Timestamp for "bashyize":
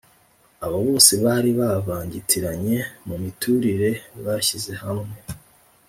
4.25-4.73